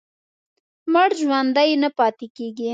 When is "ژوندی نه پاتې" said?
1.21-2.27